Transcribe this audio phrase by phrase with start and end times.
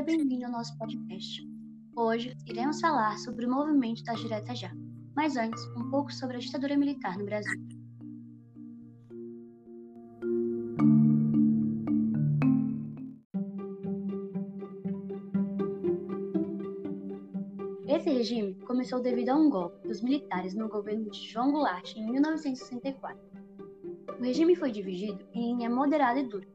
[0.00, 1.42] seja bem-vindo ao nosso podcast.
[1.94, 4.72] Hoje iremos falar sobre o movimento das diretas já,
[5.14, 7.60] mas antes, um pouco sobre a ditadura militar no Brasil.
[17.86, 22.10] Esse regime começou devido a um golpe dos militares no governo de João Goulart em
[22.10, 23.18] 1964.
[24.18, 26.48] O regime foi dividido em linha moderada e dura.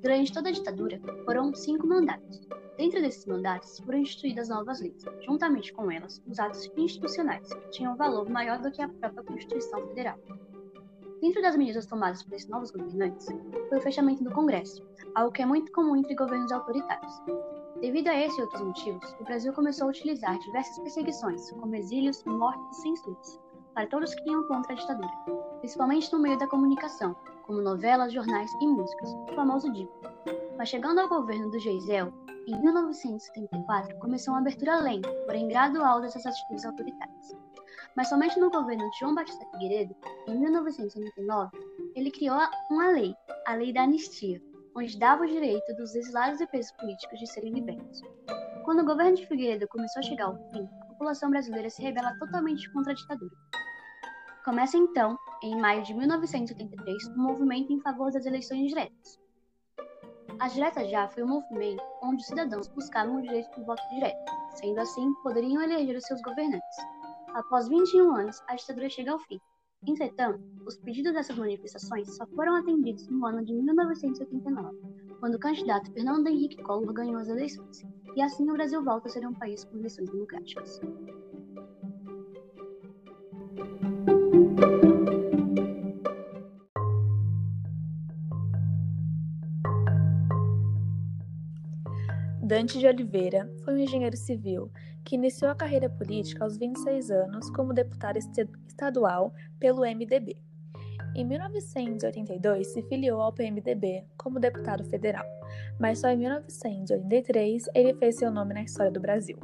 [0.00, 2.46] Durante toda a ditadura, foram cinco mandatos.
[2.76, 7.96] Dentro desses mandatos, foram instituídas novas leis, juntamente com elas, os atos institucionais, que tinham
[7.96, 10.18] valor maior do que a própria Constituição Federal.
[11.20, 13.26] Dentro das medidas tomadas por esses novos governantes,
[13.68, 17.22] foi o fechamento do Congresso, algo que é muito comum entre governos autoritários.
[17.80, 22.24] Devido a esse e outros motivos, o Brasil começou a utilizar diversas perseguições, como exílios,
[22.24, 23.40] mortes e censuras,
[23.72, 25.12] para todos que iam contra a ditadura,
[25.60, 27.14] principalmente no meio da comunicação,
[27.46, 29.90] como novelas, jornais e músicas, o famoso DIP.
[30.58, 32.12] Mas chegando ao governo do Geisel,
[32.46, 37.36] em 1974 começou uma abertura lenta, porém gradual dessas atitudes autoritárias.
[37.96, 39.94] Mas somente no governo de João Batista Figueiredo,
[40.26, 41.50] em 1999,
[41.94, 42.36] ele criou
[42.70, 43.14] uma lei,
[43.46, 44.42] a Lei da Anistia,
[44.76, 48.02] onde dava o direito dos exilados e presos políticos de serem libertos.
[48.64, 52.16] Quando o governo de Figueiredo começou a chegar ao fim, a população brasileira se rebela
[52.18, 53.36] totalmente contra a ditadura.
[54.44, 59.23] Começa então, em maio de 1983, um movimento em favor das eleições diretas.
[60.40, 64.32] As diretas já foi um movimento onde os cidadãos buscavam o direito do voto direto,
[64.54, 66.76] sendo assim, poderiam eleger os seus governantes.
[67.34, 69.38] Após 21 anos, a ditadura chega ao fim,
[69.86, 74.78] Entretanto, os pedidos dessas manifestações só foram atendidos no ano de 1989,
[75.20, 77.84] quando o candidato Fernando Henrique Collor ganhou as eleições,
[78.16, 80.80] e assim o Brasil volta a ser um país com eleições democráticas.
[92.44, 94.70] Dante de Oliveira foi um engenheiro civil
[95.02, 100.36] que iniciou a carreira política aos 26 anos como deputado estadual pelo MDB.
[101.16, 105.24] Em 1982, se filiou ao PMDB como deputado federal,
[105.80, 109.38] mas só em 1983 ele fez seu nome na história do Brasil,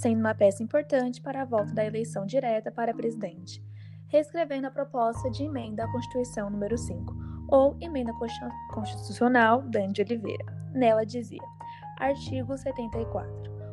[0.00, 3.60] sendo uma peça importante para a volta da eleição direta para presidente,
[4.06, 7.16] reescrevendo a proposta de emenda à Constituição número 5,
[7.48, 8.12] ou emenda
[8.72, 10.44] constitucional Dante de Oliveira.
[10.72, 11.42] Nela dizia:
[11.98, 13.28] Artigo 74.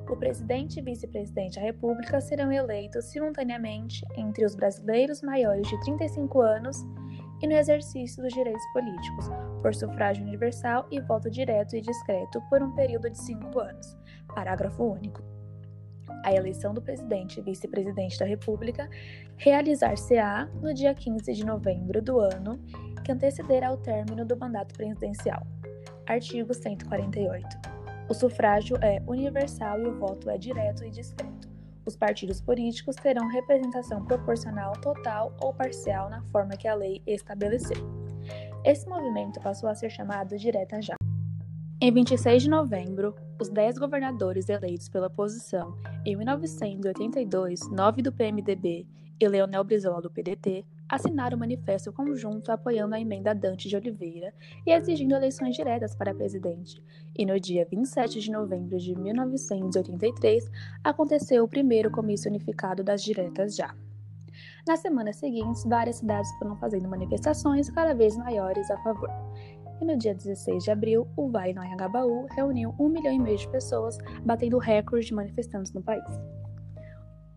[0.10, 6.42] O presidente e vice-presidente da República serão eleitos simultaneamente entre os brasileiros maiores de 35
[6.42, 6.84] anos
[7.40, 9.30] e no exercício dos direitos políticos,
[9.62, 13.96] por sufrágio universal e voto direto e discreto por um período de cinco anos.
[14.34, 15.22] Parágrafo único.
[16.24, 18.90] A eleição do presidente e vice-presidente da República
[19.38, 22.60] realizar-se-á no dia 15 de novembro do ano
[23.04, 25.46] que anteceder ao término do mandato presidencial.
[26.08, 27.85] Artigo 148.
[28.08, 31.50] O sufrágio é universal e o voto é direto e discreto.
[31.86, 37.78] Os partidos políticos terão representação proporcional total ou parcial na forma que a lei estabelecer.
[38.64, 40.96] Esse movimento passou a ser chamado Direta Já.
[41.82, 48.88] Em 26 de novembro, os 10 governadores eleitos pela oposição em 1982, 9 do PMDB
[49.20, 54.34] e Leonel Brizola do PDT, assinaram o manifesto conjunto apoiando a emenda Dante de Oliveira
[54.66, 56.84] e exigindo eleições diretas para presidente.
[57.18, 60.50] E no dia 27 de novembro de 1983
[60.84, 63.76] aconteceu o primeiro comício unificado das diretas já.
[64.68, 69.10] Nas semanas seguintes, várias cidades foram fazendo manifestações cada vez maiores a favor.
[69.80, 73.38] E no dia 16 de abril, o Vai no Anhangabaú reuniu um milhão e meio
[73.38, 76.04] de pessoas, batendo recorde de manifestantes no país.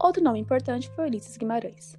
[0.00, 1.98] Outro nome importante foi Ulisses Guimarães,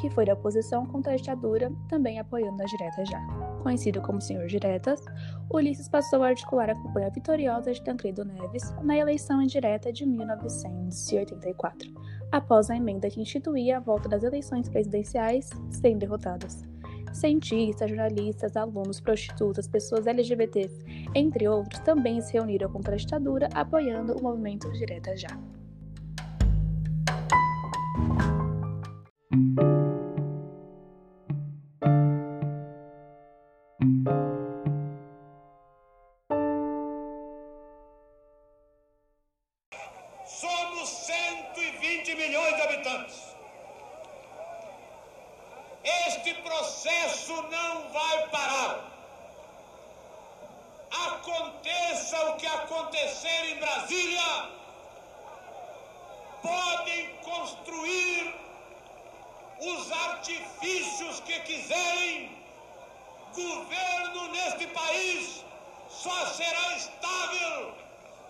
[0.00, 3.20] que foi da oposição contra a ditadura, também apoiando as diretas já.
[3.62, 5.04] Conhecido como Senhor Diretas,
[5.48, 11.88] Ulisses passou a articular a campanha vitoriosa de Tancredo Neves na eleição indireta de 1984,
[12.32, 16.64] após a emenda que instituía a volta das eleições presidenciais sem derrotadas.
[17.12, 20.84] Cientistas, jornalistas, alunos, prostitutas, pessoas LGBTs,
[21.14, 25.38] entre outros, também se reuniram contra a ditadura, apoiando o movimento Diretas Já.
[40.24, 43.22] Somos 120 milhões de habitantes.
[45.84, 48.90] Este processo não vai parar.
[51.08, 54.50] Aconteça o que acontecer em Brasília,
[56.40, 58.45] podem construir
[59.66, 62.36] os artifícios que quiserem.
[63.34, 65.44] Governo neste país
[65.90, 67.86] só será estável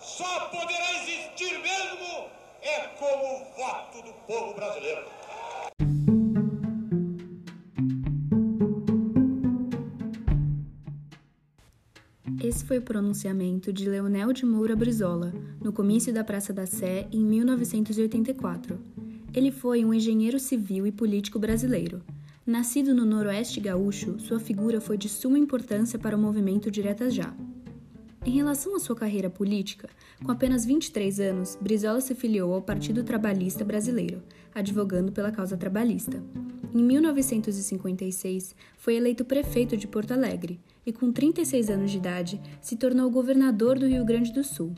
[0.06, 2.28] só poderá existir mesmo
[2.62, 5.04] é como o voto do povo brasileiro.
[12.42, 17.08] Esse foi o pronunciamento de Leonel de Moura Brizola, no comício da Praça da Sé
[17.12, 18.95] em 1984.
[19.36, 22.00] Ele foi um engenheiro civil e político brasileiro.
[22.46, 27.36] Nascido no Noroeste Gaúcho, sua figura foi de suma importância para o movimento Diretas Já.
[28.24, 29.90] Em relação à sua carreira política,
[30.24, 34.22] com apenas 23 anos, Brizola se filiou ao Partido Trabalhista Brasileiro,
[34.54, 36.24] advogando pela causa trabalhista.
[36.74, 42.74] Em 1956, foi eleito prefeito de Porto Alegre e, com 36 anos de idade, se
[42.74, 44.74] tornou governador do Rio Grande do Sul.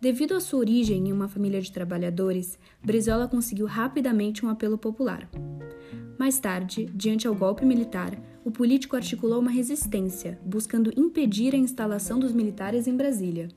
[0.00, 5.28] Devido à sua origem em uma família de trabalhadores, Brizola conseguiu rapidamente um apelo popular.
[6.18, 12.18] Mais tarde, diante ao golpe militar, o político articulou uma resistência, buscando impedir a instalação
[12.18, 13.48] dos militares em Brasília.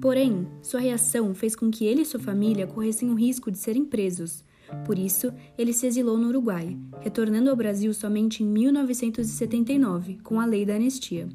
[0.00, 3.84] Porém, sua reação fez com que ele e sua família corressem o risco de serem
[3.84, 4.44] presos.
[4.84, 10.44] Por isso, ele se exilou no Uruguai, retornando ao Brasil somente em 1979, com a
[10.44, 11.28] Lei da Anistia.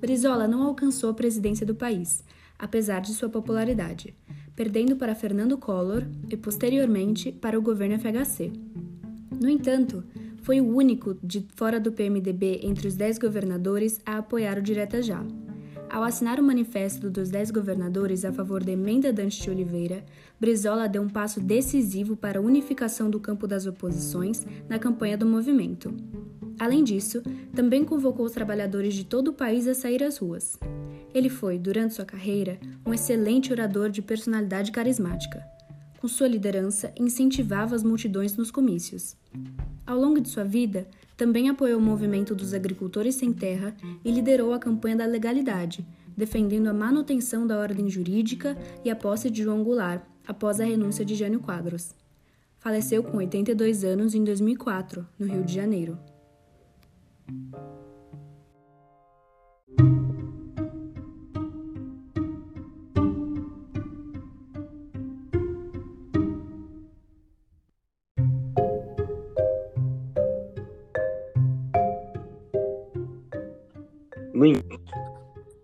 [0.00, 2.22] Brizola não alcançou a presidência do país,
[2.58, 4.14] apesar de sua popularidade,
[4.54, 8.52] perdendo para Fernando Collor e, posteriormente, para o governo FHC.
[9.40, 10.04] No entanto,
[10.42, 15.02] foi o único de fora do PMDB entre os dez governadores a apoiar o Direta
[15.02, 15.24] Já.
[15.88, 20.04] Ao assinar o manifesto dos dez governadores a favor da emenda Dante de Oliveira,
[20.40, 25.24] Brizola deu um passo decisivo para a unificação do campo das oposições na campanha do
[25.24, 25.94] movimento.
[26.58, 27.22] Além disso,
[27.54, 30.58] também convocou os trabalhadores de todo o país a sair às ruas.
[31.14, 35.46] Ele foi, durante sua carreira, um excelente orador de personalidade carismática.
[36.00, 39.16] Com sua liderança, incentivava as multidões nos comícios.
[39.86, 43.74] Ao longo de sua vida, também apoiou o movimento dos agricultores sem terra
[44.04, 49.30] e liderou a campanha da legalidade, defendendo a manutenção da ordem jurídica e a posse
[49.30, 51.94] de João Goulart após a renúncia de Jânio Quadros.
[52.58, 55.96] Faleceu com 82 anos em 2004, no Rio de Janeiro.
[74.34, 74.44] No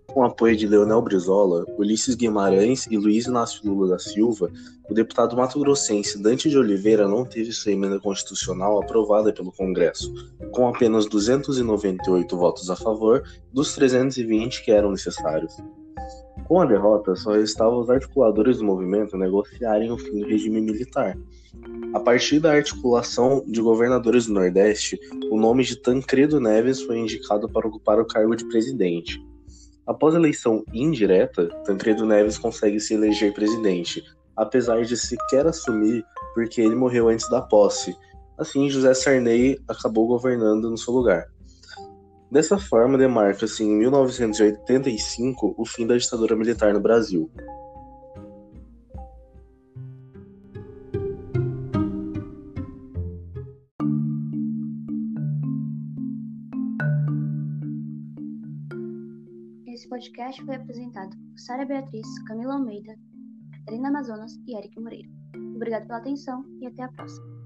[0.07, 4.51] com o apoio de Leonel Brizola, Ulisses Guimarães e Luiz Inácio Lula da Silva,
[4.89, 10.13] o deputado mato-grossense Dante de Oliveira não teve sua emenda constitucional aprovada pelo Congresso,
[10.53, 13.23] com apenas 298 votos a favor
[13.53, 15.57] dos 320 que eram necessários.
[16.51, 21.17] Com a derrota, só restava os articuladores do movimento negociarem o fim do regime militar.
[21.95, 24.99] A partir da articulação de governadores do Nordeste,
[25.31, 29.25] o nome de Tancredo Neves foi indicado para ocupar o cargo de presidente.
[29.87, 34.03] Após a eleição indireta, Tancredo Neves consegue se eleger presidente,
[34.37, 36.05] apesar de sequer assumir
[36.35, 37.97] porque ele morreu antes da posse.
[38.37, 41.29] Assim, José Sarney acabou governando no seu lugar.
[42.31, 47.29] Dessa forma, demarca-se em 1985 o fim da ditadura militar no Brasil.
[59.67, 62.95] Esse podcast foi apresentado por Sara Beatriz, Camila Almeida,
[63.59, 65.09] Catarina Amazonas e Eric Moreira.
[65.57, 67.40] Obrigado pela atenção e até a próxima.